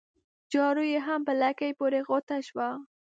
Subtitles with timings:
[0.53, 2.67] جارو يې هم په لکۍ پوري غوټه سو